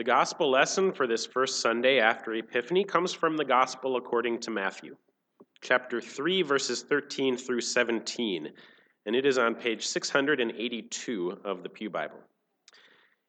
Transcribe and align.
The 0.00 0.04
gospel 0.04 0.50
lesson 0.50 0.92
for 0.92 1.06
this 1.06 1.26
first 1.26 1.60
Sunday 1.60 2.00
after 2.00 2.32
Epiphany 2.32 2.84
comes 2.84 3.12
from 3.12 3.36
the 3.36 3.44
gospel 3.44 3.96
according 3.96 4.38
to 4.38 4.50
Matthew, 4.50 4.96
chapter 5.60 6.00
3, 6.00 6.40
verses 6.40 6.80
13 6.80 7.36
through 7.36 7.60
17, 7.60 8.48
and 9.04 9.14
it 9.14 9.26
is 9.26 9.36
on 9.36 9.54
page 9.54 9.86
682 9.86 11.40
of 11.44 11.62
the 11.62 11.68
Pew 11.68 11.90
Bible. 11.90 12.16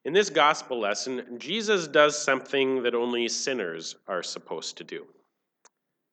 In 0.06 0.14
this 0.14 0.30
gospel 0.30 0.80
lesson, 0.80 1.36
Jesus 1.36 1.86
does 1.86 2.16
something 2.16 2.82
that 2.84 2.94
only 2.94 3.28
sinners 3.28 3.96
are 4.08 4.22
supposed 4.22 4.78
to 4.78 4.84
do. 4.84 5.04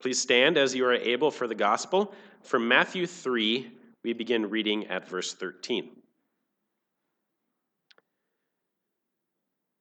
Please 0.02 0.22
stand 0.22 0.58
as 0.58 0.76
you 0.76 0.86
are 0.86 0.94
able 0.94 1.32
for 1.32 1.48
the 1.48 1.56
gospel. 1.56 2.14
From 2.44 2.68
Matthew 2.68 3.08
3, 3.08 3.72
we 4.04 4.12
begin 4.12 4.50
reading 4.50 4.88
at 4.88 5.08
verse 5.08 5.34
13. 5.34 5.99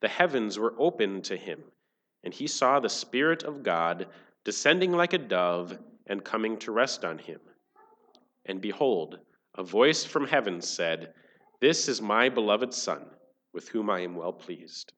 the 0.00 0.08
heavens 0.08 0.58
were 0.58 0.74
opened 0.78 1.24
to 1.24 1.36
him, 1.36 1.62
and 2.24 2.32
he 2.32 2.46
saw 2.46 2.78
the 2.78 2.88
Spirit 2.88 3.42
of 3.42 3.62
God 3.62 4.06
descending 4.44 4.92
like 4.92 5.12
a 5.12 5.18
dove 5.18 5.78
and 6.06 6.24
coming 6.24 6.56
to 6.58 6.72
rest 6.72 7.04
on 7.04 7.18
him. 7.18 7.40
And 8.46 8.60
behold, 8.60 9.18
a 9.56 9.62
voice 9.62 10.04
from 10.04 10.26
heaven 10.26 10.60
said, 10.62 11.12
This 11.60 11.88
is 11.88 12.00
my 12.00 12.28
beloved 12.28 12.72
Son, 12.72 13.04
with 13.52 13.68
whom 13.68 13.90
I 13.90 14.00
am 14.00 14.14
well 14.14 14.32
pleased. 14.32 14.92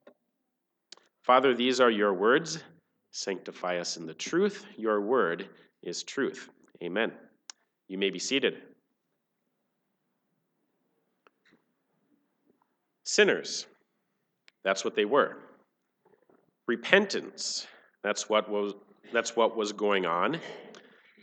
Father, 1.22 1.54
these 1.54 1.80
are 1.80 1.90
your 1.90 2.14
words. 2.14 2.62
Sanctify 3.10 3.78
us 3.78 3.96
in 3.96 4.06
the 4.06 4.14
truth. 4.14 4.66
Your 4.76 5.00
word 5.00 5.48
is 5.82 6.02
truth. 6.02 6.48
Amen. 6.82 7.12
You 7.88 7.98
may 7.98 8.10
be 8.10 8.18
seated. 8.18 8.62
Sinners. 13.02 13.66
That's 14.64 14.84
what 14.84 14.94
they 14.94 15.04
were. 15.04 15.38
Repentance, 16.66 17.66
that's 18.02 18.28
what 18.28 18.48
was, 18.48 18.74
that's 19.12 19.34
what 19.36 19.56
was 19.56 19.72
going 19.72 20.06
on. 20.06 20.38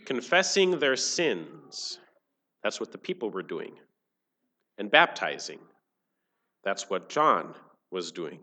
Confessing 0.05 0.79
their 0.79 0.95
sins, 0.95 1.99
that's 2.63 2.79
what 2.79 2.91
the 2.91 2.97
people 2.97 3.29
were 3.29 3.43
doing. 3.43 3.73
And 4.77 4.91
baptizing, 4.91 5.59
that's 6.63 6.89
what 6.89 7.09
John 7.09 7.53
was 7.91 8.11
doing. 8.11 8.39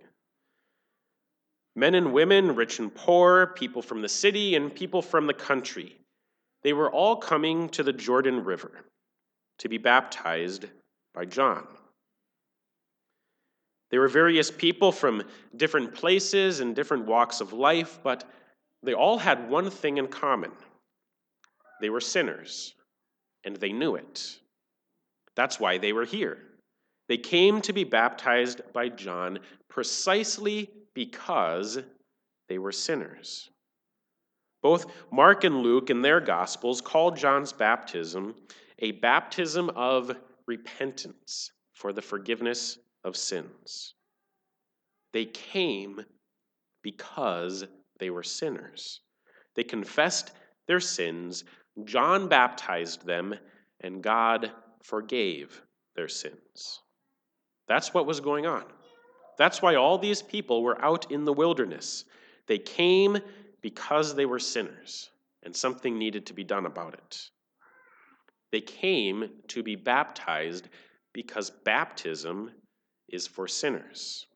Men 1.77 1.95
and 1.95 2.13
women, 2.13 2.55
rich 2.55 2.79
and 2.79 2.95
poor, 2.95 3.49
people 3.49 3.83
from 3.83 4.01
the 4.01 4.09
city 4.09 4.55
and 4.55 4.75
people 4.75 5.03
from 5.03 5.27
the 5.27 5.35
country, 5.35 5.97
they 6.63 6.73
were 6.73 6.91
all 6.91 7.17
coming 7.17 7.69
to 7.71 7.83
the 7.83 7.93
Jordan 7.93 8.45
River 8.45 8.85
to 9.59 9.69
be 9.69 9.79
baptized 9.79 10.67
by 11.15 11.25
John. 11.25 11.67
They 13.95 13.99
were 13.99 14.09
various 14.09 14.51
people 14.51 14.91
from 14.91 15.23
different 15.55 15.95
places 15.95 16.59
and 16.59 16.75
different 16.75 17.07
walks 17.07 17.41
of 17.41 17.53
life, 17.53 18.01
but 18.03 18.29
they 18.83 18.93
all 18.93 19.19
had 19.19 19.49
one 19.49 19.71
thing 19.71 19.99
in 19.99 20.09
common 20.09 20.51
they 21.81 21.91
were 21.91 22.01
sinners, 22.01 22.75
and 23.45 23.55
they 23.55 23.71
knew 23.71 23.95
it. 23.95 24.41
That's 25.37 25.61
why 25.61 25.79
they 25.79 25.93
were 25.93 26.05
here. 26.05 26.39
They 27.09 27.19
came 27.19 27.61
to 27.61 27.73
be 27.73 27.85
baptized 27.85 28.63
by 28.73 28.89
John 28.89 29.39
precisely 29.69 30.71
because 30.93 31.79
they 32.49 32.59
were 32.59 32.73
sinners. 32.73 33.49
Both 34.61 34.87
Mark 35.13 35.45
and 35.45 35.59
Luke 35.63 35.89
in 35.89 36.03
their 36.03 36.19
Gospels 36.19 36.81
call 36.81 37.13
John's 37.13 37.53
baptism 37.53 38.35
a 38.81 38.91
baptism 38.91 39.71
of 39.77 40.17
repentance 40.49 41.53
for 41.75 41.93
the 41.93 42.03
forgiveness 42.03 42.79
of 43.05 43.17
sins. 43.17 43.95
They 45.13 45.27
came 45.27 46.05
because 46.83 47.65
they 47.99 48.11
were 48.11 48.23
sinners. 48.23 49.01
They 49.55 49.65
confessed 49.65 50.33
their 50.67 50.81
sins, 50.81 51.45
John 51.85 52.29
baptized 52.29 53.07
them, 53.07 53.35
and 53.81 54.03
God 54.03 54.51
forgave 54.83 55.63
their 55.95 56.09
sins. 56.09 56.81
That's 57.69 57.95
what 57.95 58.07
was 58.07 58.21
going 58.21 58.47
on. 58.47 58.65
That's 59.39 59.63
why 59.63 59.75
all 59.75 59.99
these 59.99 60.23
people 60.23 60.63
were 60.63 60.83
out 60.83 61.11
in 61.11 61.25
the 61.25 61.33
wilderness. 61.33 62.05
They 62.47 62.59
came 62.59 63.19
because 63.63 64.15
they 64.15 64.27
were 64.27 64.39
sinners, 64.39 65.11
and 65.43 65.55
something 65.55 65.99
needed 65.99 66.27
to 66.27 66.35
be 66.35 66.45
done 66.45 66.67
about 66.67 66.95
it. 66.95 67.31
They 68.53 68.61
came 68.61 69.31
to 69.49 69.63
be 69.63 69.75
baptized 69.75 70.69
because 71.13 71.51
baptism 71.51 72.51
is 73.15 73.27
for 73.27 73.49
sinners. 73.49 74.27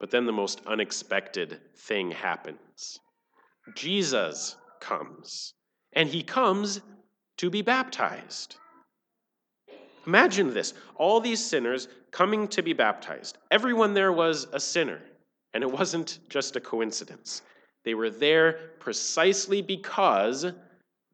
But 0.00 0.10
then 0.10 0.26
the 0.26 0.32
most 0.32 0.60
unexpected 0.66 1.60
thing 1.76 2.10
happens 2.10 3.00
Jesus 3.74 4.56
comes, 4.80 5.54
and 5.92 6.08
he 6.08 6.22
comes 6.22 6.80
to 7.36 7.50
be 7.50 7.62
baptized. 7.62 8.56
Imagine 10.06 10.54
this 10.54 10.72
all 10.94 11.20
these 11.20 11.44
sinners 11.44 11.88
coming 12.10 12.48
to 12.48 12.62
be 12.62 12.72
baptized. 12.72 13.36
Everyone 13.50 13.92
there 13.92 14.12
was 14.12 14.46
a 14.52 14.60
sinner, 14.60 15.00
and 15.52 15.62
it 15.62 15.70
wasn't 15.70 16.20
just 16.30 16.56
a 16.56 16.60
coincidence. 16.60 17.42
They 17.84 17.94
were 17.94 18.10
there 18.10 18.72
precisely 18.80 19.60
because 19.60 20.46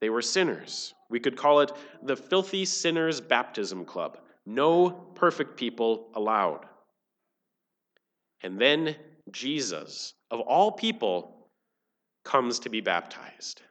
they 0.01 0.11
were 0.11 0.23
sinners. 0.23 0.95
We 1.11 1.21
could 1.21 1.37
call 1.37 1.61
it 1.61 1.73
the 2.03 2.17
Filthy 2.17 2.65
Sinners 2.65 3.21
Baptism 3.21 3.85
Club. 3.85 4.19
No 4.47 4.91
perfect 4.91 5.57
people 5.57 6.11
allowed. 6.15 6.67
And 8.43 8.59
then 8.59 8.97
Jesus, 9.31 10.15
of 10.31 10.41
all 10.41 10.73
people, 10.73 11.49
comes 12.25 12.59
to 12.61 12.69
be 12.69 12.81
baptized. 12.81 13.63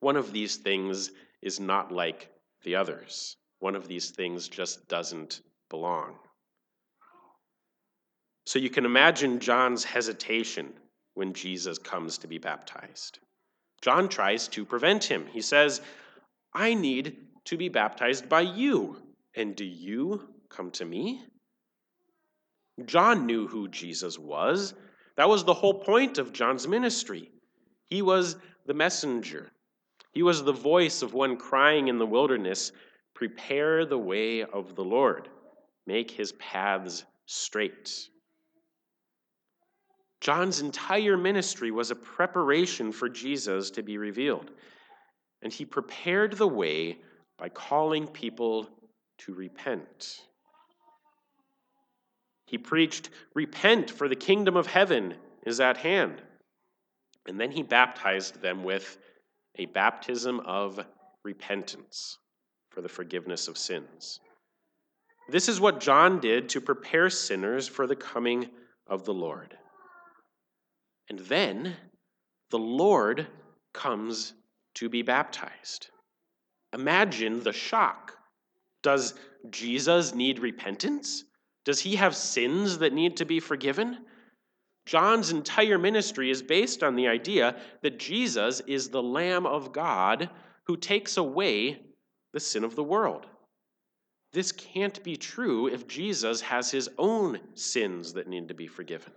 One 0.00 0.16
of 0.16 0.32
these 0.32 0.56
things 0.56 1.10
is 1.40 1.60
not 1.60 1.92
like 1.92 2.30
the 2.62 2.76
others. 2.76 3.36
One 3.58 3.74
of 3.74 3.88
these 3.88 4.10
things 4.10 4.48
just 4.48 4.88
doesn't 4.88 5.40
belong. 5.70 6.16
So 8.46 8.58
you 8.58 8.70
can 8.70 8.84
imagine 8.84 9.40
John's 9.40 9.84
hesitation 9.84 10.72
when 11.14 11.32
Jesus 11.32 11.78
comes 11.78 12.18
to 12.18 12.28
be 12.28 12.38
baptized. 12.38 13.18
John 13.80 14.08
tries 14.08 14.48
to 14.48 14.64
prevent 14.64 15.04
him. 15.04 15.26
He 15.26 15.40
says, 15.40 15.80
I 16.52 16.74
need 16.74 17.16
to 17.46 17.56
be 17.56 17.68
baptized 17.68 18.28
by 18.28 18.42
you. 18.42 19.01
And 19.34 19.56
do 19.56 19.64
you 19.64 20.28
come 20.48 20.70
to 20.72 20.84
me? 20.84 21.24
John 22.86 23.26
knew 23.26 23.46
who 23.46 23.68
Jesus 23.68 24.18
was. 24.18 24.74
That 25.16 25.28
was 25.28 25.44
the 25.44 25.54
whole 25.54 25.74
point 25.74 26.18
of 26.18 26.32
John's 26.32 26.66
ministry. 26.66 27.30
He 27.86 28.02
was 28.02 28.36
the 28.66 28.74
messenger, 28.74 29.50
he 30.12 30.22
was 30.22 30.42
the 30.42 30.52
voice 30.52 31.02
of 31.02 31.14
one 31.14 31.36
crying 31.36 31.88
in 31.88 31.98
the 31.98 32.06
wilderness 32.06 32.72
Prepare 33.14 33.84
the 33.84 33.98
way 33.98 34.42
of 34.42 34.74
the 34.74 34.84
Lord, 34.84 35.28
make 35.86 36.10
his 36.10 36.32
paths 36.32 37.04
straight. 37.26 38.08
John's 40.20 40.60
entire 40.60 41.16
ministry 41.16 41.70
was 41.70 41.90
a 41.90 41.96
preparation 41.96 42.92
for 42.92 43.08
Jesus 43.08 43.70
to 43.72 43.82
be 43.82 43.98
revealed. 43.98 44.52
And 45.42 45.52
he 45.52 45.64
prepared 45.64 46.34
the 46.34 46.48
way 46.48 46.98
by 47.36 47.48
calling 47.48 48.06
people 48.06 48.68
to 49.26 49.34
repent. 49.34 50.20
He 52.46 52.58
preached, 52.58 53.10
Repent, 53.34 53.90
for 53.90 54.08
the 54.08 54.16
kingdom 54.16 54.56
of 54.56 54.66
heaven 54.66 55.14
is 55.46 55.60
at 55.60 55.76
hand. 55.76 56.20
And 57.26 57.40
then 57.40 57.50
he 57.50 57.62
baptized 57.62 58.42
them 58.42 58.64
with 58.64 58.98
a 59.56 59.66
baptism 59.66 60.40
of 60.40 60.84
repentance 61.24 62.18
for 62.70 62.80
the 62.80 62.88
forgiveness 62.88 63.48
of 63.48 63.56
sins. 63.56 64.20
This 65.28 65.48
is 65.48 65.60
what 65.60 65.80
John 65.80 66.20
did 66.20 66.48
to 66.50 66.60
prepare 66.60 67.08
sinners 67.08 67.68
for 67.68 67.86
the 67.86 67.96
coming 67.96 68.48
of 68.86 69.04
the 69.04 69.14
Lord. 69.14 69.56
And 71.08 71.20
then 71.20 71.76
the 72.50 72.58
Lord 72.58 73.26
comes 73.72 74.34
to 74.74 74.88
be 74.88 75.02
baptized. 75.02 75.88
Imagine 76.72 77.42
the 77.42 77.52
shock 77.52 78.18
does 78.82 79.14
Jesus 79.50 80.14
need 80.14 80.38
repentance? 80.38 81.24
Does 81.64 81.80
he 81.80 81.96
have 81.96 82.16
sins 82.16 82.78
that 82.78 82.92
need 82.92 83.16
to 83.18 83.24
be 83.24 83.40
forgiven? 83.40 83.98
John's 84.84 85.30
entire 85.30 85.78
ministry 85.78 86.30
is 86.30 86.42
based 86.42 86.82
on 86.82 86.96
the 86.96 87.06
idea 87.06 87.56
that 87.82 87.98
Jesus 87.98 88.60
is 88.66 88.88
the 88.88 89.02
Lamb 89.02 89.46
of 89.46 89.72
God 89.72 90.28
who 90.66 90.76
takes 90.76 91.16
away 91.16 91.80
the 92.32 92.40
sin 92.40 92.64
of 92.64 92.74
the 92.74 92.82
world. 92.82 93.26
This 94.32 94.50
can't 94.50 95.02
be 95.04 95.16
true 95.16 95.68
if 95.68 95.86
Jesus 95.86 96.40
has 96.40 96.70
his 96.70 96.88
own 96.98 97.38
sins 97.54 98.14
that 98.14 98.28
need 98.28 98.48
to 98.48 98.54
be 98.54 98.66
forgiven. 98.66 99.12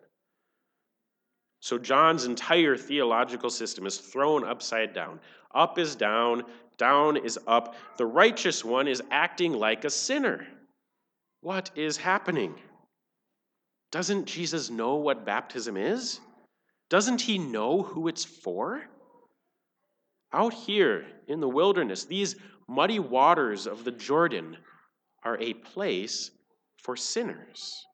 So, 1.62 1.79
John's 1.79 2.25
entire 2.25 2.77
theological 2.77 3.50
system 3.50 3.88
is 3.88 3.97
thrown 3.97 4.44
upside 4.44 4.94
down. 4.94 5.19
Up 5.56 5.79
is 5.79 5.95
down, 5.95 6.44
down 6.77 7.18
is 7.18 7.39
up. 7.48 7.75
The 7.98 8.06
righteous 8.06 8.63
one 8.63 8.88
is 8.88 9.01
acting 9.12 9.54
like 9.54 9.86
a 9.86 9.89
sinner. 9.89 10.45
What 11.42 11.72
is 11.75 11.98
happening? 11.98 12.56
Doesn't 13.92 14.25
Jesus 14.25 14.69
know 14.69 14.95
what 14.95 15.25
baptism 15.25 15.77
is? 15.77 16.19
Doesn't 16.89 17.22
he 17.22 17.38
know 17.38 17.83
who 17.83 18.07
it's 18.07 18.25
for? 18.25 18.83
Out 20.33 20.54
here 20.54 21.06
in 21.27 21.39
the 21.39 21.48
wilderness, 21.48 22.06
these 22.06 22.36
muddy 22.68 23.00
waters 23.00 23.68
of 23.68 23.83
the 23.83 23.92
Jordan 23.92 24.57
are 25.24 25.38
a 25.39 25.54
place 25.54 26.31
for 26.77 26.95
sinners. 26.95 27.86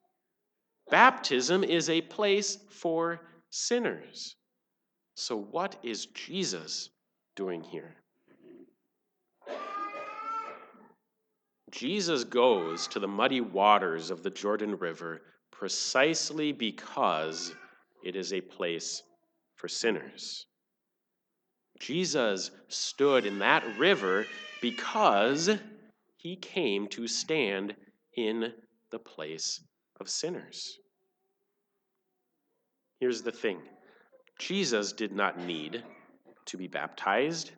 Baptism 0.90 1.64
is 1.64 1.90
a 1.90 2.02
place 2.02 2.58
for 2.70 3.22
sinners. 3.50 4.36
So, 5.16 5.38
what 5.38 5.78
is 5.84 6.08
Jesus 6.08 6.90
doing 7.36 7.62
here? 7.62 7.96
Jesus 11.72 12.24
goes 12.24 12.88
to 12.88 13.00
the 13.00 13.08
muddy 13.08 13.42
waters 13.42 14.12
of 14.12 14.24
the 14.24 14.30
Jordan 14.30 14.78
River 14.78 15.22
precisely 15.52 16.52
because 16.52 17.56
it 18.04 18.16
is 18.16 18.34
a 18.34 18.42
place 18.42 19.04
for 19.56 19.68
sinners. 19.68 20.46
Jesus 21.80 22.52
stood 22.68 23.26
in 23.26 23.40
that 23.40 23.64
river 23.78 24.26
because 24.62 25.50
he 26.18 26.36
came 26.36 26.88
to 26.90 27.08
stand 27.08 27.76
in 28.16 28.54
the 28.92 29.00
place 29.00 29.62
of 30.00 30.10
sinners. 30.10 30.78
Here's 33.00 33.22
the 33.22 33.32
thing 33.32 33.60
Jesus 34.38 34.94
did 34.94 35.12
not 35.12 35.40
need 35.40 35.84
to 36.46 36.58
be 36.58 36.68
baptized, 36.68 37.52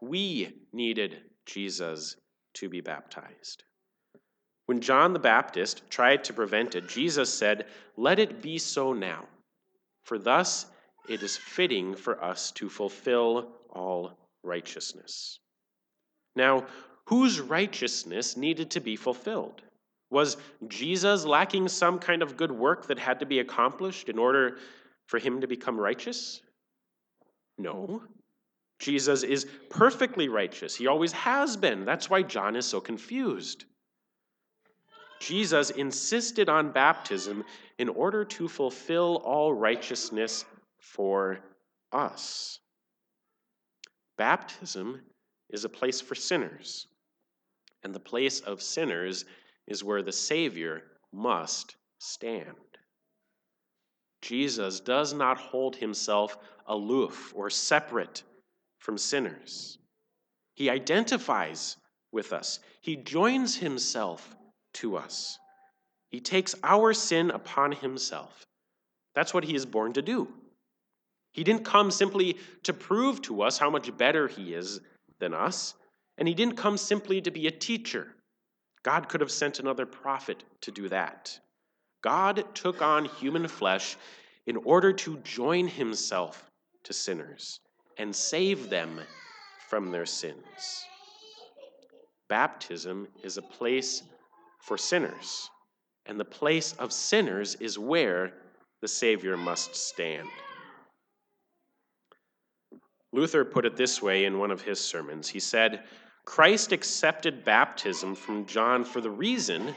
we 0.00 0.52
needed 0.72 1.22
Jesus 1.46 2.16
to 2.56 2.68
be 2.68 2.80
baptized. 2.80 3.64
When 4.66 4.80
John 4.80 5.12
the 5.12 5.18
Baptist 5.18 5.82
tried 5.90 6.24
to 6.24 6.32
prevent 6.32 6.74
it, 6.74 6.88
Jesus 6.88 7.32
said, 7.32 7.66
Let 7.96 8.18
it 8.18 8.42
be 8.42 8.58
so 8.58 8.92
now, 8.92 9.26
for 10.04 10.18
thus 10.18 10.66
it 11.08 11.22
is 11.22 11.36
fitting 11.36 11.94
for 11.94 12.22
us 12.22 12.50
to 12.52 12.68
fulfill 12.68 13.52
all 13.70 14.18
righteousness. 14.42 15.38
Now, 16.34 16.66
whose 17.06 17.40
righteousness 17.40 18.36
needed 18.36 18.70
to 18.72 18.80
be 18.80 18.96
fulfilled? 18.96 19.62
Was 20.10 20.36
Jesus 20.68 21.24
lacking 21.24 21.68
some 21.68 21.98
kind 21.98 22.22
of 22.22 22.36
good 22.36 22.52
work 22.52 22.86
that 22.88 22.98
had 22.98 23.20
to 23.20 23.26
be 23.26 23.40
accomplished 23.40 24.08
in 24.08 24.18
order 24.18 24.58
for 25.06 25.18
him 25.18 25.40
to 25.40 25.46
become 25.46 25.78
righteous? 25.78 26.40
No. 27.58 28.02
Jesus 28.78 29.22
is 29.22 29.46
perfectly 29.70 30.28
righteous. 30.28 30.76
He 30.76 30.86
always 30.86 31.12
has 31.12 31.56
been. 31.56 31.84
That's 31.84 32.10
why 32.10 32.22
John 32.22 32.56
is 32.56 32.66
so 32.66 32.80
confused. 32.80 33.64
Jesus 35.20 35.70
insisted 35.70 36.48
on 36.48 36.72
baptism 36.72 37.42
in 37.78 37.88
order 37.88 38.24
to 38.24 38.48
fulfill 38.48 39.22
all 39.24 39.54
righteousness 39.54 40.44
for 40.78 41.38
us. 41.92 42.58
Baptism 44.18 45.00
is 45.50 45.64
a 45.64 45.70
place 45.70 46.00
for 46.00 46.14
sinners, 46.14 46.86
and 47.82 47.94
the 47.94 48.00
place 48.00 48.40
of 48.40 48.62
sinners 48.62 49.24
is 49.66 49.84
where 49.84 50.02
the 50.02 50.12
Savior 50.12 50.82
must 51.12 51.76
stand. 51.98 52.56
Jesus 54.22 54.80
does 54.80 55.12
not 55.12 55.38
hold 55.38 55.76
himself 55.76 56.38
aloof 56.66 57.32
or 57.36 57.48
separate 57.48 58.22
from 58.86 58.96
sinners. 58.96 59.78
He 60.54 60.70
identifies 60.70 61.76
with 62.12 62.32
us, 62.32 62.60
he 62.80 62.94
joins 62.94 63.56
himself 63.56 64.36
to 64.74 64.96
us. 64.96 65.40
He 66.08 66.20
takes 66.20 66.54
our 66.62 66.94
sin 66.94 67.32
upon 67.32 67.72
himself. 67.72 68.46
That's 69.12 69.34
what 69.34 69.42
he 69.42 69.56
is 69.56 69.66
born 69.66 69.92
to 69.94 70.02
do. 70.02 70.28
He 71.32 71.42
didn't 71.42 71.64
come 71.64 71.90
simply 71.90 72.38
to 72.62 72.72
prove 72.72 73.20
to 73.22 73.42
us 73.42 73.58
how 73.58 73.70
much 73.70 73.94
better 73.98 74.28
he 74.28 74.54
is 74.54 74.78
than 75.18 75.34
us, 75.34 75.74
and 76.16 76.28
he 76.28 76.34
didn't 76.34 76.56
come 76.56 76.78
simply 76.78 77.20
to 77.22 77.32
be 77.32 77.48
a 77.48 77.50
teacher. 77.50 78.14
God 78.84 79.08
could 79.08 79.20
have 79.20 79.32
sent 79.32 79.58
another 79.58 79.84
prophet 79.84 80.44
to 80.60 80.70
do 80.70 80.88
that. 80.90 81.36
God 82.02 82.44
took 82.54 82.82
on 82.82 83.06
human 83.06 83.48
flesh 83.48 83.96
in 84.46 84.56
order 84.58 84.92
to 84.92 85.18
join 85.18 85.66
himself 85.66 86.48
to 86.84 86.92
sinners 86.92 87.58
and 87.98 88.14
save 88.14 88.68
them 88.68 89.00
from 89.68 89.90
their 89.90 90.06
sins. 90.06 90.84
Baptism 92.28 93.08
is 93.22 93.36
a 93.36 93.42
place 93.42 94.02
for 94.60 94.76
sinners, 94.76 95.50
and 96.06 96.18
the 96.18 96.24
place 96.24 96.72
of 96.74 96.92
sinners 96.92 97.54
is 97.56 97.78
where 97.78 98.32
the 98.80 98.88
Savior 98.88 99.36
must 99.36 99.74
stand. 99.74 100.28
Luther 103.12 103.44
put 103.44 103.64
it 103.64 103.76
this 103.76 104.02
way 104.02 104.24
in 104.24 104.38
one 104.38 104.50
of 104.50 104.60
his 104.60 104.80
sermons. 104.80 105.28
He 105.28 105.40
said, 105.40 105.84
Christ 106.24 106.72
accepted 106.72 107.44
baptism 107.44 108.14
from 108.14 108.46
John 108.46 108.84
for 108.84 109.00
the 109.00 109.10
reason 109.10 109.74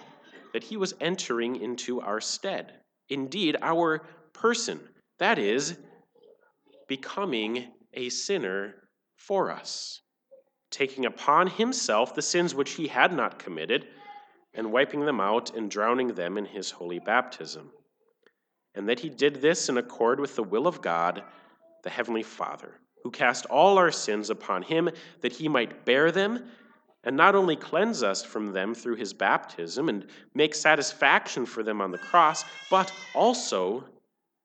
that 0.51 0.63
he 0.63 0.77
was 0.77 0.95
entering 0.99 1.55
into 1.55 2.01
our 2.01 2.19
stead. 2.19 2.73
Indeed, 3.09 3.55
our 3.61 3.99
person, 4.33 4.79
that 5.19 5.37
is, 5.37 5.77
becoming 6.87 7.67
a 7.99 8.09
sinner 8.09 8.75
for 9.15 9.51
us, 9.51 10.01
taking 10.71 11.05
upon 11.05 11.47
himself 11.47 12.15
the 12.15 12.21
sins 12.21 12.55
which 12.55 12.71
he 12.71 12.87
had 12.87 13.13
not 13.13 13.39
committed, 13.39 13.87
and 14.53 14.71
wiping 14.71 15.05
them 15.05 15.19
out 15.19 15.55
and 15.55 15.69
drowning 15.69 16.15
them 16.15 16.37
in 16.37 16.45
his 16.45 16.71
holy 16.71 16.99
baptism. 16.99 17.71
And 18.73 18.89
that 18.89 18.99
he 18.99 19.09
did 19.09 19.35
this 19.35 19.69
in 19.69 19.77
accord 19.77 20.19
with 20.19 20.35
the 20.35 20.43
will 20.43 20.65
of 20.65 20.81
God, 20.81 21.23
the 21.83 21.89
Heavenly 21.89 22.23
Father 22.23 22.79
who 23.03 23.11
cast 23.11 23.45
all 23.45 23.77
our 23.77 23.91
sins 23.91 24.29
upon 24.29 24.61
him 24.61 24.89
that 25.21 25.31
he 25.31 25.47
might 25.47 25.85
bear 25.85 26.11
them 26.11 26.43
and 27.03 27.15
not 27.15 27.35
only 27.35 27.55
cleanse 27.55 28.03
us 28.03 28.23
from 28.23 28.51
them 28.51 28.75
through 28.75 28.95
his 28.95 29.13
baptism 29.13 29.87
and 29.87 30.05
make 30.33 30.53
satisfaction 30.53 31.45
for 31.45 31.63
them 31.63 31.79
on 31.79 31.91
the 31.91 31.97
cross, 31.97 32.43
but 32.69 32.91
also 33.15 33.85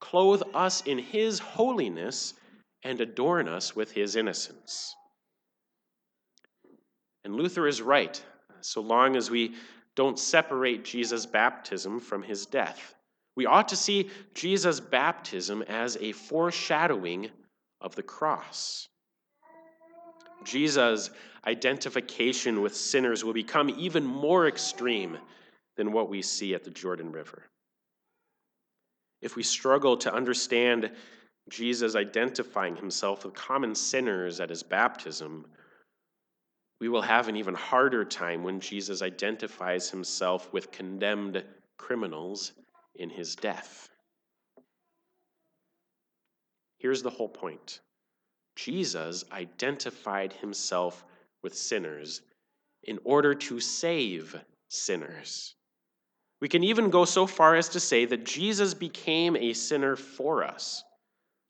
clothe 0.00 0.42
us 0.54 0.82
in 0.82 0.99
his 0.99 1.40
holiness 1.40 2.34
and 2.84 3.00
adorn 3.00 3.48
us 3.48 3.74
with 3.74 3.90
his 3.90 4.14
innocence. 4.14 4.94
And 7.24 7.34
Luther 7.34 7.66
is 7.66 7.80
right, 7.80 8.22
so 8.60 8.82
long 8.82 9.16
as 9.16 9.30
we 9.30 9.54
don't 9.96 10.18
separate 10.18 10.84
Jesus' 10.84 11.24
baptism 11.24 11.98
from 11.98 12.22
his 12.22 12.46
death. 12.46 12.94
We 13.36 13.46
ought 13.46 13.68
to 13.68 13.76
see 13.76 14.10
Jesus' 14.34 14.80
baptism 14.80 15.62
as 15.62 15.96
a 15.96 16.12
foreshadowing 16.12 17.30
of 17.80 17.94
the 17.96 18.02
cross. 18.02 18.88
Jesus' 20.44 21.10
identification 21.46 22.60
with 22.60 22.76
sinners 22.76 23.24
will 23.24 23.32
become 23.32 23.70
even 23.70 24.04
more 24.04 24.46
extreme 24.46 25.18
than 25.76 25.92
what 25.92 26.08
we 26.08 26.22
see 26.22 26.54
at 26.54 26.64
the 26.64 26.70
Jordan 26.70 27.12
River. 27.12 27.42
If 29.22 29.36
we 29.36 29.42
struggle 29.42 29.96
to 29.98 30.12
understand 30.12 30.90
Jesus 31.48 31.94
identifying 31.94 32.76
himself 32.76 33.24
with 33.24 33.34
common 33.34 33.74
sinners 33.74 34.40
at 34.40 34.50
his 34.50 34.62
baptism, 34.62 35.46
we 36.80 36.88
will 36.88 37.02
have 37.02 37.28
an 37.28 37.36
even 37.36 37.54
harder 37.54 38.04
time 38.04 38.42
when 38.42 38.60
Jesus 38.60 39.02
identifies 39.02 39.90
himself 39.90 40.52
with 40.52 40.72
condemned 40.72 41.44
criminals 41.76 42.52
in 42.94 43.10
his 43.10 43.36
death. 43.36 43.88
Here's 46.78 47.02
the 47.02 47.10
whole 47.10 47.28
point 47.28 47.80
Jesus 48.56 49.24
identified 49.32 50.32
himself 50.32 51.04
with 51.42 51.54
sinners 51.56 52.22
in 52.82 52.98
order 53.04 53.34
to 53.34 53.60
save 53.60 54.36
sinners. 54.68 55.54
We 56.40 56.48
can 56.48 56.62
even 56.64 56.90
go 56.90 57.04
so 57.04 57.26
far 57.26 57.54
as 57.54 57.70
to 57.70 57.80
say 57.80 58.04
that 58.04 58.24
Jesus 58.24 58.74
became 58.74 59.36
a 59.36 59.54
sinner 59.54 59.96
for 59.96 60.44
us. 60.44 60.84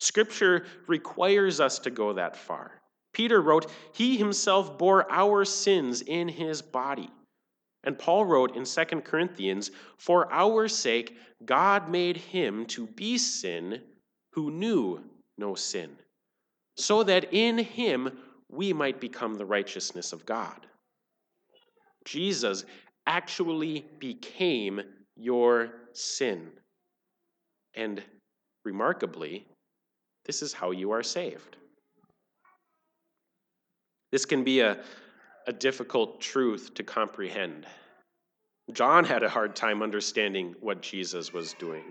Scripture 0.05 0.67
requires 0.85 1.59
us 1.59 1.79
to 1.79 1.89
go 1.89 2.13
that 2.13 2.37
far. 2.37 2.79
Peter 3.11 3.41
wrote, 3.41 3.71
He 3.91 4.17
himself 4.17 4.77
bore 4.77 5.11
our 5.11 5.43
sins 5.43 6.03
in 6.03 6.27
his 6.27 6.61
body. 6.61 7.09
And 7.83 7.97
Paul 7.97 8.25
wrote 8.25 8.55
in 8.55 8.65
2 8.65 9.01
Corinthians, 9.01 9.71
For 9.97 10.31
our 10.31 10.67
sake, 10.67 11.17
God 11.43 11.89
made 11.89 12.17
him 12.17 12.67
to 12.67 12.85
be 12.85 13.17
sin 13.17 13.81
who 14.31 14.51
knew 14.51 15.01
no 15.39 15.55
sin, 15.55 15.89
so 16.77 17.01
that 17.03 17.33
in 17.33 17.57
him 17.57 18.11
we 18.47 18.73
might 18.73 19.01
become 19.01 19.33
the 19.33 19.45
righteousness 19.45 20.13
of 20.13 20.25
God. 20.25 20.67
Jesus 22.05 22.63
actually 23.07 23.85
became 23.97 24.81
your 25.15 25.71
sin. 25.93 26.51
And 27.75 28.03
remarkably, 28.63 29.47
this 30.25 30.41
is 30.41 30.53
how 30.53 30.71
you 30.71 30.91
are 30.91 31.03
saved. 31.03 31.57
This 34.11 34.25
can 34.25 34.43
be 34.43 34.61
a, 34.61 34.77
a 35.47 35.53
difficult 35.53 36.21
truth 36.21 36.73
to 36.75 36.83
comprehend. 36.83 37.65
John 38.71 39.03
had 39.03 39.23
a 39.23 39.29
hard 39.29 39.55
time 39.55 39.83
understanding 39.83 40.55
what 40.59 40.81
Jesus 40.81 41.31
was 41.31 41.53
doing. 41.53 41.83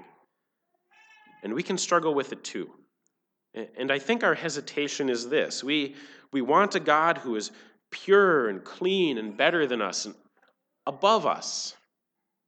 And 1.43 1.55
we 1.55 1.63
can 1.63 1.79
struggle 1.79 2.15
with 2.15 2.33
it 2.33 2.43
too. 2.43 2.71
And 3.77 3.93
I 3.93 3.99
think 3.99 4.25
our 4.25 4.35
hesitation 4.35 5.09
is 5.09 5.29
this 5.29 5.63
we, 5.63 5.95
we 6.33 6.43
want 6.43 6.75
a 6.75 6.81
God 6.81 7.19
who 7.19 7.37
is 7.37 7.53
pure 7.91 8.49
and 8.49 8.65
clean 8.65 9.19
and 9.19 9.37
better 9.37 9.67
than 9.67 9.81
us 9.81 10.07
and 10.07 10.15
above 10.87 11.27
us. 11.27 11.77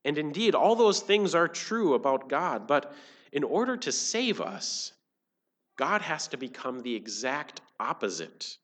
And 0.05 0.19
indeed, 0.19 0.55
all 0.55 0.75
those 0.75 1.01
things 1.01 1.35
are 1.35 1.49
true 1.49 1.95
about 1.95 2.29
God. 2.29 2.67
But 2.67 2.93
in 3.33 3.45
order 3.45 3.77
to 3.77 3.93
save 3.93 4.41
us, 4.41 4.93
God 5.77 6.03
has 6.03 6.29
to 6.29 6.37
become 6.37 6.81
the 6.81 6.95
exact 6.95 7.61
opposite. 7.79 8.57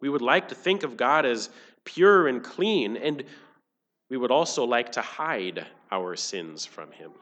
We 0.00 0.08
would 0.08 0.22
like 0.22 0.48
to 0.48 0.54
think 0.54 0.82
of 0.82 0.96
God 0.96 1.24
as 1.24 1.50
pure 1.84 2.28
and 2.28 2.42
clean, 2.42 2.96
and 2.96 3.24
we 4.10 4.16
would 4.16 4.30
also 4.30 4.64
like 4.64 4.92
to 4.92 5.00
hide 5.00 5.66
our 5.90 6.16
sins 6.16 6.66
from 6.66 6.90
Him. 6.92 7.12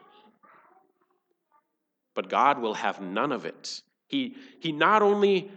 But 2.15 2.29
God 2.29 2.59
will 2.59 2.73
have 2.73 3.01
none 3.01 3.31
of 3.31 3.45
it. 3.45 3.81
He, 4.07 4.35
he 4.59 4.71
not 4.71 5.01
only 5.01 5.51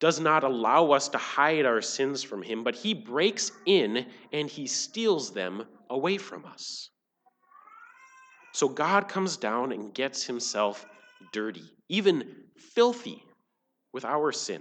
does 0.00 0.20
not 0.20 0.44
allow 0.44 0.92
us 0.92 1.08
to 1.08 1.18
hide 1.18 1.66
our 1.66 1.82
sins 1.82 2.22
from 2.22 2.42
Him, 2.42 2.62
but 2.62 2.74
He 2.74 2.94
breaks 2.94 3.50
in 3.66 4.06
and 4.32 4.48
He 4.48 4.66
steals 4.66 5.32
them 5.32 5.64
away 5.90 6.16
from 6.18 6.44
us. 6.46 6.90
So 8.52 8.68
God 8.68 9.08
comes 9.08 9.36
down 9.36 9.72
and 9.72 9.92
gets 9.92 10.24
Himself 10.24 10.86
dirty, 11.32 11.64
even 11.88 12.24
filthy, 12.56 13.22
with 13.92 14.04
our 14.04 14.32
sin. 14.32 14.60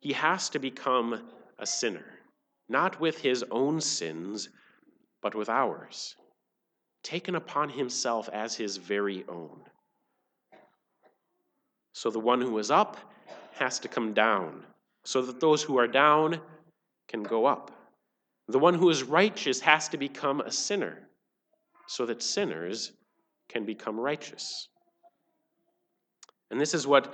He 0.00 0.12
has 0.12 0.48
to 0.50 0.58
become 0.58 1.28
a 1.58 1.66
sinner, 1.66 2.04
not 2.68 3.00
with 3.00 3.18
His 3.18 3.44
own 3.50 3.80
sins, 3.80 4.48
but 5.22 5.34
with 5.34 5.48
ours, 5.48 6.16
taken 7.02 7.34
upon 7.34 7.68
Himself 7.70 8.28
as 8.32 8.54
His 8.54 8.76
very 8.76 9.24
own. 9.28 9.60
So 11.92 12.10
the 12.10 12.20
one 12.20 12.40
who 12.40 12.58
is 12.58 12.70
up 12.70 12.98
has 13.54 13.78
to 13.80 13.88
come 13.88 14.12
down, 14.12 14.64
so 15.04 15.22
that 15.22 15.40
those 15.40 15.62
who 15.62 15.78
are 15.78 15.88
down 15.88 16.40
can 17.08 17.22
go 17.22 17.46
up. 17.46 17.70
The 18.48 18.58
one 18.58 18.74
who 18.74 18.90
is 18.90 19.02
righteous 19.02 19.60
has 19.60 19.88
to 19.88 19.96
become 19.96 20.40
a 20.40 20.52
sinner, 20.52 21.08
so 21.86 22.04
that 22.06 22.22
sinners 22.22 22.92
can 23.56 23.64
become 23.64 23.98
righteous. 23.98 24.68
And 26.50 26.60
this 26.60 26.74
is 26.74 26.86
what 26.86 27.12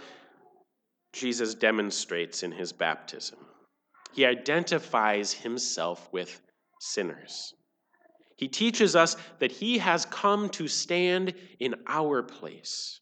Jesus 1.13 1.55
demonstrates 1.55 2.43
in 2.43 2.53
his 2.53 2.73
baptism. 2.73 3.39
He 4.13 4.27
identifies 4.27 5.33
himself 5.33 6.09
with 6.13 6.41
sinners. 6.81 7.55
He 8.37 8.49
teaches 8.49 8.97
us 8.97 9.17
that 9.39 9.53
he 9.53 9.79
has 9.79 10.05
come 10.07 10.49
to 10.51 10.69
stand 10.69 11.35
in 11.61 11.75
our 11.87 12.23
place. 12.23 13.01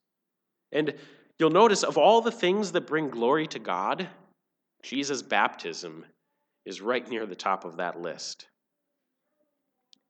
And 0.73 0.94
You'll 1.40 1.49
notice 1.49 1.85
of 1.85 1.97
all 1.97 2.20
the 2.20 2.30
things 2.30 2.73
that 2.73 2.87
bring 2.87 3.09
glory 3.09 3.47
to 3.47 3.59
God, 3.59 4.06
Jesus' 4.82 5.23
baptism 5.23 6.04
is 6.66 6.82
right 6.82 7.09
near 7.09 7.25
the 7.25 7.35
top 7.35 7.64
of 7.64 7.78
that 7.78 7.99
list. 7.99 8.47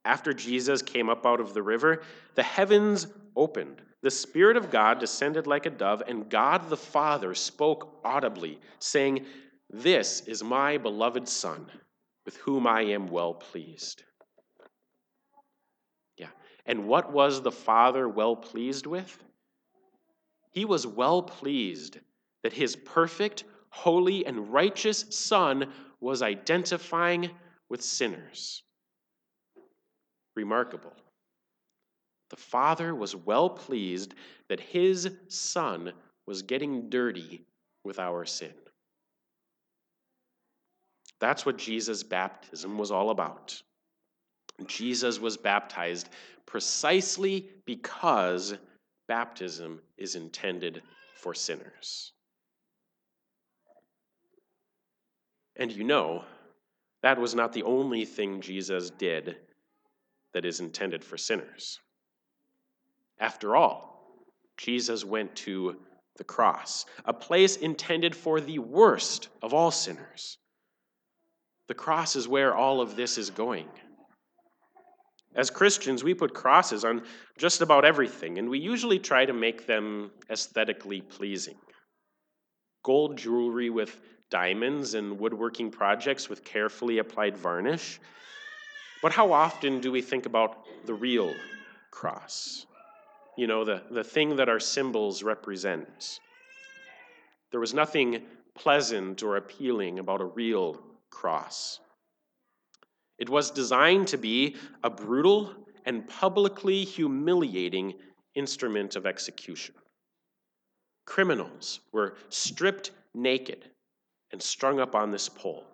After 0.05 0.33
Jesus 0.33 0.83
came 0.83 1.09
up 1.11 1.27
out 1.27 1.41
of 1.41 1.55
the 1.55 1.63
river, 1.63 2.03
the 2.35 2.43
heavens 2.43 3.07
opened. 3.37 3.83
The 4.03 4.11
Spirit 4.11 4.57
of 4.57 4.71
God 4.71 4.99
descended 4.99 5.47
like 5.47 5.67
a 5.67 5.71
dove, 5.71 6.03
and 6.07 6.31
God 6.31 6.71
the 6.71 6.77
Father 6.77 7.35
spoke 7.35 8.01
audibly, 8.03 8.59
saying, 8.79 9.27
This 9.69 10.23
is 10.23 10.43
my 10.43 10.79
beloved 10.79 11.29
Son, 11.29 11.67
with 12.25 12.37
whom 12.39 12.67
I 12.67 12.83
am 12.83 13.09
well 13.09 13.35
pleased. 13.35 14.05
Yeah. 16.17 16.29
And 16.65 16.87
what 16.87 17.13
was 17.13 17.43
the 17.43 17.53
Father 17.53 18.09
well 18.09 18.37
pleased 18.37 18.87
with? 18.87 19.23
He 20.51 20.65
was 20.65 20.87
well 20.87 21.23
pleased 21.23 21.99
that 22.43 22.55
his 22.55 22.75
perfect, 22.75 23.45
holy, 23.69 24.25
and 24.25 24.51
righteous 24.51 25.05
Son 25.11 25.71
was 26.01 26.23
identifying 26.23 27.31
with 27.69 27.83
sinners. 27.83 28.63
Remarkable. 30.41 30.95
The 32.31 32.37
Father 32.37 32.95
was 32.95 33.15
well 33.15 33.51
pleased 33.51 34.15
that 34.49 34.59
his 34.59 35.11
Son 35.29 35.93
was 36.27 36.41
getting 36.41 36.89
dirty 36.89 37.45
with 37.85 37.99
our 37.99 38.25
sin. 38.25 38.55
That's 41.21 41.45
what 41.45 41.59
Jesus' 41.59 42.03
baptism 42.03 42.79
was 42.79 42.91
all 42.91 43.11
about. 43.11 43.61
Jesus 44.67 45.21
was 45.21 45.37
baptized 45.37 46.09
precisely 46.47 47.51
because 47.67 48.55
baptism 49.09 49.83
is 49.99 50.15
intended 50.15 50.83
for 51.17 51.35
sinners. 51.35 52.13
And 55.57 55.71
you 55.71 55.85
know, 55.85 56.25
that 57.03 57.21
was 57.21 57.35
not 57.35 57.53
the 57.53 57.65
only 57.65 58.07
thing 58.07 58.41
Jesus 58.41 58.89
did 58.89 59.37
that 60.33 60.45
is 60.45 60.61
intended 60.61 61.05
for 61.05 61.17
sinners. 61.17 61.79
After 63.19 63.57
all, 63.57 64.25
Jesus 64.57 65.05
went 65.05 65.35
to 65.37 65.77
the 66.17 66.25
cross, 66.25 66.85
a 67.05 67.13
place 67.13 67.57
intended 67.57 68.15
for 68.15 68.41
the 68.41 68.59
worst 68.59 69.29
of 69.43 69.55
all 69.55 69.71
sinners. 69.71 70.39
The 71.69 71.75
cross 71.75 72.17
is 72.17 72.29
where 72.29 72.55
all 72.55 72.81
of 72.81 72.97
this 72.97 73.17
is 73.17 73.31
going. 73.31 73.69
As 75.35 75.49
Christians, 75.49 76.03
we 76.03 76.15
put 76.15 76.35
crosses 76.35 76.85
on 76.85 77.03
just 77.39 77.63
about 77.63 77.85
everything, 77.85 78.39
and 78.39 78.51
we 78.51 78.59
usually 78.59 78.99
try 78.99 79.25
to 79.25 79.33
make 79.33 79.67
them 79.67 80.11
aesthetically 80.29 81.01
pleasing. 81.01 81.57
Gold 82.83 83.17
jewelry 83.17 83.71
with 83.71 84.01
diamonds 84.31 84.95
and 84.95 85.19
woodworking 85.19 85.71
projects 85.71 86.29
with 86.29 86.45
carefully 86.45 86.99
applied 86.99 87.37
varnish. 87.37 88.01
But 89.03 89.13
how 89.13 89.33
often 89.33 89.81
do 89.81 89.91
we 89.91 90.03
think 90.03 90.27
about 90.27 90.67
the 90.87 90.95
real 90.95 91.35
cross? 91.91 92.67
You 93.37 93.47
know, 93.47 93.65
the, 93.65 93.83
the 93.91 94.05
thing 94.05 94.37
that 94.37 94.49
our 94.49 94.61
symbols 94.61 95.23
represent. 95.23 96.21
There 97.51 97.61
was 97.61 97.73
nothing 97.73 98.23
pleasant 98.55 99.23
or 99.23 99.37
appealing 99.37 99.99
about 99.99 100.21
a 100.21 100.27
real 100.27 100.79
cross. 101.11 101.81
It 103.19 103.29
was 103.29 103.51
designed 103.51 104.09
to 104.09 104.19
be 104.19 104.57
a 104.85 104.91
brutal 104.91 105.55
and 105.87 106.07
publicly 106.09 106.85
humiliating 106.85 107.95
instrument 108.35 108.97
of 108.97 109.07
execution. 109.07 109.75
Criminals 111.07 111.81
were 111.93 112.17
stripped 112.29 112.93
naked 113.15 113.65
and 114.33 114.41
strung 114.41 114.79
up 114.79 114.95
on 114.95 115.11
this 115.11 115.29
pole. 115.29 115.65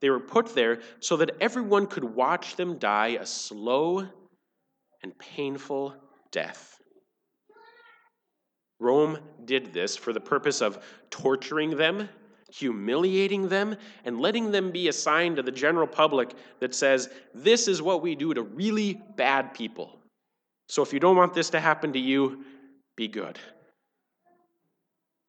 They 0.00 0.10
were 0.10 0.20
put 0.20 0.54
there 0.54 0.80
so 1.00 1.16
that 1.16 1.30
everyone 1.40 1.86
could 1.86 2.04
watch 2.04 2.56
them 2.56 2.78
die 2.78 3.18
a 3.20 3.26
slow 3.26 4.06
and 5.02 5.18
painful 5.18 5.94
death. 6.30 6.76
Rome 8.80 9.18
did 9.44 9.72
this 9.72 9.96
for 9.96 10.12
the 10.12 10.20
purpose 10.20 10.60
of 10.60 10.78
torturing 11.10 11.76
them 11.76 12.08
humiliating 12.50 13.48
them, 13.48 13.76
and 14.04 14.20
letting 14.20 14.50
them 14.50 14.70
be 14.70 14.88
a 14.88 14.92
sign 14.92 15.36
to 15.36 15.42
the 15.42 15.52
general 15.52 15.86
public 15.86 16.32
that 16.60 16.74
says, 16.74 17.10
this 17.34 17.68
is 17.68 17.82
what 17.82 18.02
we 18.02 18.14
do 18.14 18.34
to 18.34 18.42
really 18.42 19.00
bad 19.16 19.52
people. 19.54 19.98
So 20.68 20.82
if 20.82 20.92
you 20.92 21.00
don't 21.00 21.16
want 21.16 21.34
this 21.34 21.50
to 21.50 21.60
happen 21.60 21.92
to 21.92 21.98
you, 21.98 22.44
be 22.96 23.08
good. 23.08 23.38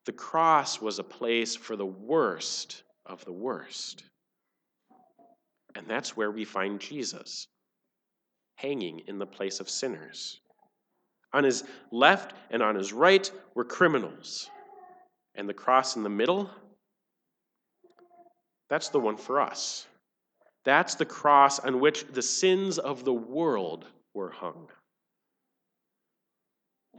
The 0.05 0.11
cross 0.13 0.81
was 0.81 0.99
a 0.99 1.03
place 1.03 1.55
for 1.55 1.75
the 1.75 1.85
worst 1.85 2.83
of 3.05 3.23
the 3.25 3.33
worst. 3.33 4.03
And 5.79 5.88
that's 5.88 6.15
where 6.15 6.29
we 6.29 6.45
find 6.45 6.79
Jesus, 6.79 7.48
hanging 8.57 9.00
in 9.07 9.17
the 9.17 9.25
place 9.25 9.59
of 9.59 9.69
sinners. 9.69 10.39
On 11.33 11.43
his 11.43 11.63
left 11.91 12.36
and 12.51 12.62
on 12.62 12.75
his 12.75 12.93
right 12.93 13.31
were 13.55 13.65
criminals, 13.65 14.48
and 15.33 15.50
the 15.50 15.53
cross 15.53 15.95
in 15.95 16.03
the 16.03 16.09
middle 16.09 16.51
that's 18.69 18.89
the 18.89 19.00
one 19.00 19.17
for 19.17 19.41
us. 19.41 19.88
That's 20.63 20.95
the 20.95 21.05
cross 21.05 21.59
on 21.59 21.79
which 21.79 22.05
the 22.07 22.21
sins 22.21 22.77
of 22.77 23.03
the 23.03 23.13
world 23.13 23.86
were 24.13 24.29
hung. 24.29 24.67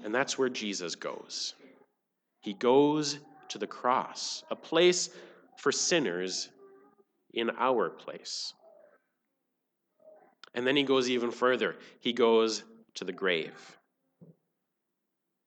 And 0.03 0.15
that's 0.15 0.37
where 0.37 0.49
Jesus 0.49 0.97
goes. 0.97 1.55
He 2.41 2.55
goes 2.55 3.19
to 3.51 3.59
the 3.59 3.67
cross, 3.67 4.43
a 4.51 4.57
place 4.57 5.11
for 5.59 5.71
sinners 5.71 6.49
in 7.35 7.51
our 7.59 7.91
place. 7.91 8.53
And 10.55 10.67
then 10.67 10.77
he 10.77 10.83
goes 10.83 11.09
even 11.09 11.31
further. 11.31 11.77
He 12.01 12.13
goes 12.13 12.65
to 12.95 13.05
the 13.05 13.13
grave. 13.13 13.79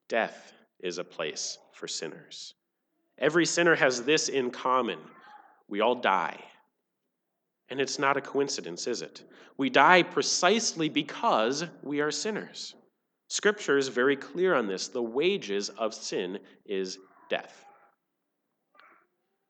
Death 0.10 0.54
is 0.80 0.98
a 0.98 1.04
place 1.04 1.58
for 1.74 1.88
sinners. 1.88 2.54
Every 3.18 3.46
sinner 3.46 3.76
has 3.76 4.04
this 4.04 4.30
in 4.30 4.52
common 4.52 5.00
we 5.68 5.82
all 5.82 5.96
die. 5.96 6.40
And 7.70 7.80
it's 7.80 7.98
not 7.98 8.18
a 8.18 8.22
coincidence, 8.22 8.86
is 8.86 9.02
it? 9.02 9.24
We 9.58 9.70
die 9.70 10.04
precisely 10.04 10.90
because 10.90 11.66
we 11.82 12.02
are 12.02 12.12
sinners. 12.12 12.76
Scripture 13.30 13.78
is 13.78 13.88
very 13.88 14.16
clear 14.16 14.54
on 14.54 14.68
this. 14.68 14.88
The 14.88 15.02
wages 15.02 15.70
of 15.70 15.94
sin 15.94 16.38
is 16.66 17.00
death. 17.30 17.66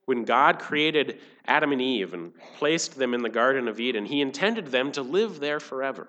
When 0.06 0.26
God 0.26 0.60
created 0.60 1.20
Adam 1.46 1.72
and 1.72 1.82
Eve 1.82 2.14
and 2.14 2.34
placed 2.58 2.96
them 2.96 3.14
in 3.14 3.22
the 3.22 3.30
Garden 3.30 3.68
of 3.68 3.80
Eden, 3.80 4.06
He 4.06 4.22
intended 4.22 4.68
them 4.68 4.92
to 4.94 5.02
live 5.02 5.40
there 5.40 5.60
forever. 5.60 6.08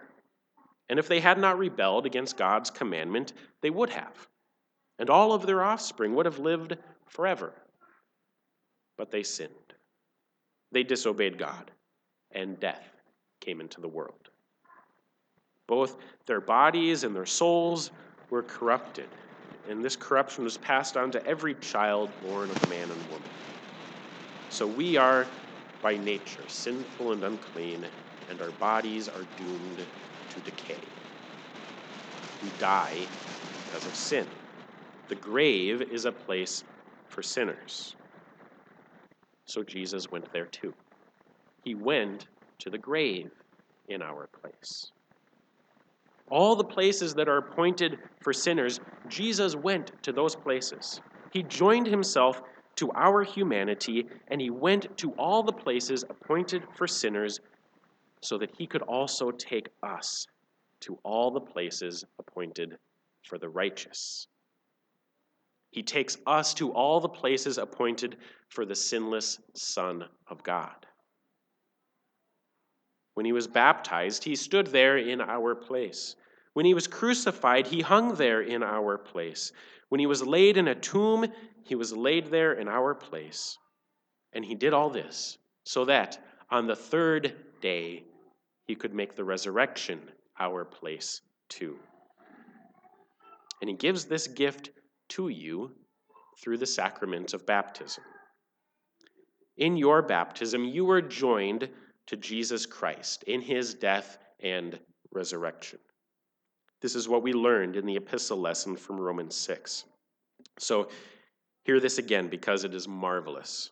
And 0.89 0.99
if 0.99 1.09
they 1.09 1.21
had 1.21 1.39
not 1.39 1.59
rebelled 1.59 2.07
against 2.07 2.37
God's 2.37 2.71
commandment, 2.71 3.33
they 3.61 3.71
would 3.71 3.91
have. 3.91 4.29
And 4.99 5.11
all 5.11 5.33
of 5.33 5.47
their 5.47 5.63
offspring 5.63 6.15
would 6.15 6.27
have 6.27 6.39
lived 6.39 6.77
forever. 7.07 7.53
But 8.97 9.11
they 9.11 9.23
sinned. 9.23 9.51
They 10.73 10.83
disobeyed 10.83 11.39
God, 11.39 11.71
and 12.33 12.59
death 12.61 12.91
came 13.41 13.61
into 13.61 13.81
the 13.81 13.89
world. 13.89 14.31
Both 15.67 15.97
their 16.27 16.41
bodies 16.41 17.05
and 17.05 17.15
their 17.15 17.27
souls 17.27 17.91
were 18.31 18.43
corrupted, 18.43 19.09
and 19.69 19.85
this 19.85 19.97
corruption 19.97 20.45
was 20.45 20.59
passed 20.59 20.97
on 20.97 21.11
to 21.13 21.27
every 21.27 21.55
child 21.55 22.11
born 22.27 22.51
of 22.51 22.69
man 22.69 22.91
and 22.91 23.07
woman. 23.07 23.29
So 24.55 24.69
we 24.69 24.97
are 24.97 25.27
by 25.83 25.97
nature 25.97 26.47
sinful 26.47 27.11
and 27.11 27.25
unclean, 27.25 27.91
and 28.29 28.41
our 28.41 28.53
bodies 28.53 29.09
are 29.09 29.27
doomed 29.37 29.85
to 30.29 30.41
decay. 30.41 30.79
We 32.41 32.51
die 32.51 33.09
because 33.53 33.85
of 33.85 33.97
sin. 33.97 34.29
The 35.09 35.17
grave 35.17 35.83
is 35.83 36.05
a 36.05 36.13
place 36.13 36.63
for 37.09 37.21
sinners. 37.21 37.97
So 39.47 39.65
Jesus 39.65 40.09
went 40.13 40.33
there 40.33 40.47
too. 40.47 40.73
He 41.65 41.75
went 41.75 42.29
to 42.61 42.71
the 42.71 42.79
grave 42.79 43.33
in 43.89 44.03
our 44.03 44.29
place. 44.41 44.93
All 46.31 46.55
the 46.55 46.63
places 46.63 47.13
that 47.15 47.29
are 47.29 47.39
appointed 47.39 47.99
for 48.23 48.33
sinners, 48.33 48.79
Jesus 49.09 49.57
went 49.57 49.91
to 50.05 50.13
those 50.13 50.37
places. 50.37 51.01
He 51.33 51.43
joined 51.43 51.89
himself 51.89 52.41
to 52.77 52.91
our 52.93 53.23
humanity, 53.23 54.07
and 54.29 54.41
he 54.41 54.51
went 54.51 54.97
to 54.99 55.13
all 55.13 55.43
the 55.43 55.53
places 55.53 56.05
appointed 56.09 56.63
for 56.77 56.87
sinners 56.87 57.41
so 58.21 58.39
that 58.39 58.55
he 58.57 58.67
could 58.67 58.83
also 58.83 59.31
take 59.31 59.69
us 59.83 60.27
to 60.81 60.99
all 61.03 61.31
the 61.31 61.41
places 61.41 62.05
appointed 62.19 62.79
for 63.23 63.39
the 63.39 63.49
righteous. 63.49 64.27
He 65.71 65.83
takes 65.83 66.19
us 66.27 66.55
to 66.55 66.71
all 66.73 67.01
the 67.01 67.09
places 67.09 67.59
appointed 67.59 68.17
for 68.49 68.65
the 68.65 68.75
sinless 68.75 69.41
Son 69.55 70.05
of 70.29 70.43
God. 70.43 70.87
When 73.15 73.27
he 73.27 73.33
was 73.33 73.47
baptized, 73.47 74.25
he 74.25 74.37
stood 74.37 74.69
there 74.69 74.99
in 74.99 75.21
our 75.21 75.55
place. 75.55 76.17
When 76.53 76.67
he 76.67 76.75
was 76.75 76.87
crucified, 76.87 77.67
he 77.67 77.81
hung 77.81 78.15
there 78.15 78.43
in 78.43 78.63
our 78.63 78.99
place. 78.99 79.53
When 79.95 80.01
he 80.01 80.07
was 80.07 80.27
laid 80.27 80.57
in 80.57 80.67
a 80.67 80.75
tomb, 80.75 81.25
he 81.63 81.77
was 81.77 81.93
laid 81.93 82.27
there 82.27 82.55
in 82.55 82.67
our 82.67 82.97
place. 82.97 83.57
And 84.33 84.45
he 84.45 84.57
did 84.57 84.73
all 84.73 84.91
this 84.91 85.39
so 85.63 85.85
that 85.85 86.19
on 86.51 86.67
the 86.67 86.75
third 86.75 87.37
day 87.61 88.03
he 88.65 88.75
could 88.75 88.93
make 88.93 89.15
the 89.15 89.23
resurrection 89.23 90.01
our 90.37 90.65
place 90.65 91.21
too. 91.49 91.79
And 93.61 93.71
he 93.71 93.77
gives 93.77 94.07
this 94.07 94.27
gift 94.27 94.71
to 95.11 95.29
you 95.29 95.71
through 96.43 96.59
the 96.59 96.67
sacrament 96.67 97.33
of 97.33 97.47
baptism. 97.47 98.03
In 99.59 99.77
your 99.77 100.03
baptism, 100.03 100.65
you 100.65 100.85
were 100.85 101.03
joined 101.03 101.69
to 102.09 102.17
Jesus 102.17 102.67
Christ 102.67 103.23
in 103.29 103.41
his 103.41 103.75
death 103.75 104.19
and 104.41 104.77
resurrection. 105.13 105.79
This 106.85 106.95
is 106.95 107.09
what 107.09 107.23
we 107.23 107.33
learned 107.33 107.77
in 107.77 107.87
the 107.87 107.97
epistle 107.97 108.37
lesson 108.37 108.77
from 108.77 109.01
Romans 109.01 109.35
6. 109.37 109.85
So, 110.59 110.91
hear 111.65 111.81
this 111.81 111.97
again 111.97 112.29
because 112.29 112.63
it 112.63 112.75
is 112.75 112.87
marvelous. 112.87 113.71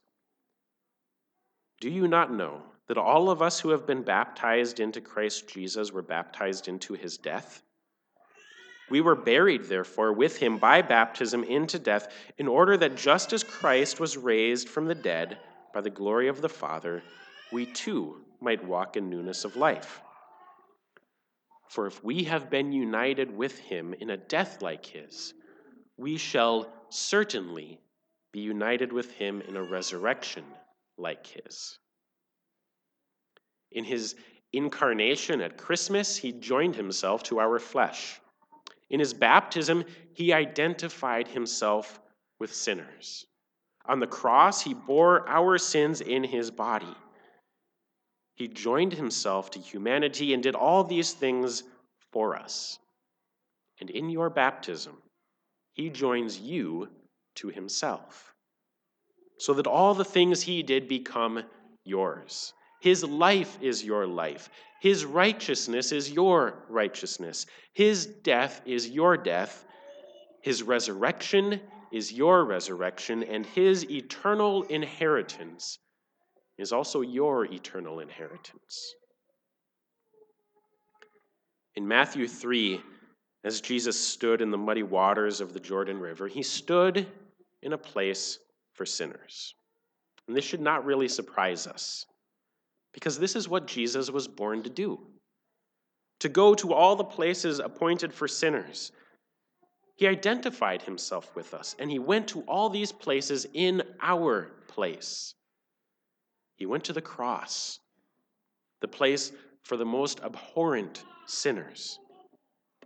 Do 1.83 1.91
you 1.91 2.09
not 2.09 2.33
know 2.33 2.63
that 2.89 2.97
all 2.97 3.29
of 3.29 3.43
us 3.43 3.61
who 3.61 3.69
have 3.69 3.87
been 3.87 4.01
baptized 4.03 4.81
into 4.81 5.03
Christ 5.03 5.47
Jesus 5.47 5.93
were 5.93 6.01
baptized 6.01 6.69
into 6.69 6.95
his 6.95 7.19
death? 7.19 7.61
We 8.89 9.03
were 9.03 9.15
buried, 9.15 9.65
therefore, 9.65 10.15
with 10.15 10.39
him 10.39 10.57
by 10.57 10.81
baptism 10.81 11.45
into 11.45 11.79
death, 11.79 12.09
in 12.39 12.49
order 12.49 12.79
that 12.79 12.97
just 12.97 13.35
as 13.35 13.45
Christ 13.45 14.01
was 14.01 14.17
raised 14.17 14.71
from 14.71 14.87
the 14.87 14.95
dead 14.95 15.37
by 15.75 15.83
the 15.83 15.91
glory 15.91 16.29
of 16.29 16.41
the 16.41 16.49
Father, 16.49 17.03
we 17.53 17.67
too 17.67 18.23
might 18.41 18.65
walk 18.65 18.97
in 18.97 19.11
newness 19.11 19.45
of 19.45 19.57
life. 19.57 20.01
For 21.73 21.87
if 21.87 22.05
we 22.05 22.25
have 22.25 22.51
been 22.51 22.71
united 22.71 23.35
with 23.35 23.59
him 23.59 23.95
in 23.95 24.11
a 24.11 24.17
death 24.19 24.61
like 24.61 24.85
his, 24.85 25.33
we 25.97 26.19
shall 26.19 26.71
certainly 26.91 27.81
be 28.31 28.41
united 28.41 28.93
with 28.93 29.11
him 29.13 29.41
in 29.41 29.57
a 29.57 29.63
resurrection 29.63 30.45
like 30.99 31.27
his. 31.27 31.79
In 33.71 33.85
his 33.85 34.17
incarnation 34.53 35.41
at 35.41 35.57
Christmas, 35.57 36.15
he 36.15 36.33
joined 36.33 36.77
himself 36.77 37.23
to 37.23 37.41
our 37.41 37.59
flesh. 37.59 38.21
In 38.91 39.01
his 39.01 39.15
baptism, 39.15 39.85
he 40.13 40.31
identified 40.31 41.27
himself 41.27 42.03
with 42.39 42.53
sinners. 42.53 43.25
On 43.87 43.99
the 43.99 44.07
cross, 44.07 44.61
he 44.61 44.75
bore 44.75 45.27
our 45.27 45.57
sins 45.57 46.03
in 46.03 46.23
his 46.23 46.51
body. 46.51 46.95
He 48.35 48.49
joined 48.49 48.95
himself 48.95 49.51
to 49.53 49.59
humanity 49.59 50.35
and 50.35 50.43
did 50.43 50.55
all 50.55 50.85
these 50.85 51.13
things 51.13 51.63
for 52.11 52.37
us. 52.37 52.79
And 53.81 53.91
in 53.91 54.11
your 54.11 54.31
baptism, 54.31 54.97
he 55.73 55.91
joins 55.91 56.39
you 56.39 56.89
to 57.37 57.49
himself, 57.49 58.35
so 59.39 59.55
that 59.55 59.67
all 59.67 59.95
the 59.95 60.05
things 60.05 60.43
he 60.43 60.63
did 60.63 60.87
become 60.87 61.43
yours. 61.85 62.53
His 62.81 63.03
life 63.05 63.59
is 63.61 63.85
your 63.85 64.07
life. 64.07 64.51
His 64.81 65.05
righteousness 65.05 65.93
is 65.93 66.11
your 66.11 66.65
righteousness. 66.69 67.47
His 67.73 68.07
death 68.07 68.61
is 68.67 68.89
your 68.89 69.17
death. 69.17 69.65
His 70.43 70.63
resurrection 70.63 71.61
is 71.93 72.13
your 72.13 72.45
resurrection. 72.45 73.23
And 73.23 73.47
his 73.47 73.89
eternal 73.89 74.65
inheritance 74.65 75.79
is 76.63 76.73
also 76.73 77.03
your 77.03 77.45
eternal 77.45 78.01
inheritance. 78.01 78.95
In 81.75 81.87
Matthew 81.87 82.29
3, 82.29 82.81
as 83.45 83.61
Jesus 83.61 83.99
stood 83.99 84.41
in 84.41 84.51
the 84.51 84.59
muddy 84.59 84.83
waters 84.83 85.41
of 85.41 85.53
the 85.53 85.61
Jordan 85.61 85.99
River, 85.99 86.29
he 86.29 86.43
stood 86.43 87.07
in 87.63 87.73
a 87.73 87.79
place 87.79 88.39
for 88.73 88.87
sinners. 88.87 89.55
And 90.29 90.37
this 90.37 90.45
should 90.45 90.61
not 90.61 90.85
really 90.85 91.09
surprise 91.09 91.67
us 91.67 92.07
because 92.93 93.19
this 93.19 93.35
is 93.35 93.49
what 93.49 93.67
Jesus 93.67 94.11
was 94.11 94.29
born 94.29 94.63
to 94.63 94.71
do 94.71 95.01
to 96.21 96.29
go 96.29 96.55
to 96.55 96.73
all 96.73 96.95
the 96.95 97.03
places 97.03 97.59
appointed 97.59 98.15
for 98.15 98.29
sinners. 98.29 98.93
He 99.97 100.07
identified 100.07 100.81
himself 100.81 101.35
with 101.35 101.53
us, 101.53 101.75
and 101.81 101.91
he 101.91 101.99
went 101.99 102.29
to 102.29 102.43
all 102.43 102.71
these 102.71 102.93
places 102.93 103.45
in 103.55 103.83
our 104.01 104.53
place. 104.69 105.35
He 106.63 106.67
went 106.67 106.85
to 106.85 106.93
the 106.93 107.03
cross, 107.03 107.81
the 108.83 108.87
place 108.87 109.33
for 109.65 109.77
the 109.77 109.85
most 109.85 110.21
abhorrent 110.21 111.05
sinners, 111.27 111.99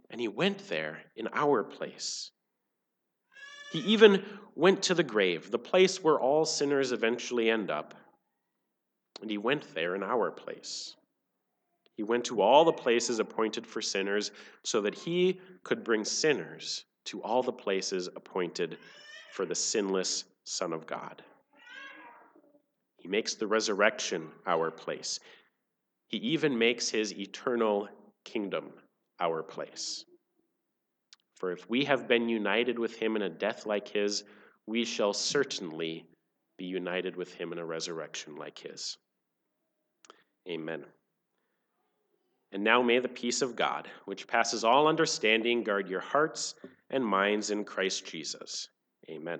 and 0.08 0.18
he 0.18 0.28
went 0.28 0.66
there 0.70 1.02
in 1.14 1.28
our 1.34 1.62
place. 1.62 2.30
He 3.68 3.80
even 3.80 4.24
went 4.54 4.82
to 4.84 4.94
the 4.94 5.02
grave, 5.02 5.50
the 5.50 5.58
place 5.58 6.02
where 6.02 6.18
all 6.18 6.46
sinners 6.46 6.90
eventually 6.90 7.50
end 7.50 7.70
up 7.70 7.92
and 9.20 9.30
he 9.30 9.36
went 9.36 9.74
there 9.74 9.94
in 9.94 10.02
our 10.02 10.30
place. 10.30 10.96
He 11.98 12.02
went 12.02 12.24
to 12.24 12.40
all 12.40 12.64
the 12.64 12.72
places 12.72 13.18
appointed 13.18 13.66
for 13.66 13.82
sinners 13.82 14.30
so 14.64 14.80
that 14.80 14.94
he 14.94 15.38
could 15.64 15.84
bring 15.84 16.06
sinners 16.06 16.86
to 17.04 17.22
all 17.22 17.42
the 17.42 17.52
places 17.52 18.08
appointed 18.16 18.78
for 19.28 19.44
the 19.44 19.54
sinless 19.54 20.24
Son 20.44 20.72
of 20.72 20.86
God. 20.86 21.22
He 23.06 23.12
makes 23.12 23.36
the 23.36 23.46
resurrection 23.46 24.32
our 24.48 24.68
place. 24.72 25.20
He 26.08 26.16
even 26.16 26.58
makes 26.58 26.88
his 26.88 27.16
eternal 27.16 27.88
kingdom 28.24 28.72
our 29.20 29.44
place. 29.44 30.04
For 31.36 31.52
if 31.52 31.70
we 31.70 31.84
have 31.84 32.08
been 32.08 32.28
united 32.28 32.80
with 32.80 32.96
him 32.96 33.14
in 33.14 33.22
a 33.22 33.30
death 33.30 33.64
like 33.64 33.86
his, 33.86 34.24
we 34.66 34.84
shall 34.84 35.12
certainly 35.12 36.04
be 36.58 36.64
united 36.64 37.14
with 37.14 37.32
him 37.32 37.52
in 37.52 37.58
a 37.58 37.64
resurrection 37.64 38.34
like 38.34 38.58
his. 38.58 38.98
Amen. 40.48 40.84
And 42.50 42.64
now 42.64 42.82
may 42.82 42.98
the 42.98 43.08
peace 43.08 43.40
of 43.40 43.54
God, 43.54 43.88
which 44.06 44.26
passes 44.26 44.64
all 44.64 44.88
understanding, 44.88 45.62
guard 45.62 45.88
your 45.88 46.00
hearts 46.00 46.56
and 46.90 47.06
minds 47.06 47.52
in 47.52 47.64
Christ 47.64 48.04
Jesus. 48.04 48.68
Amen. 49.08 49.38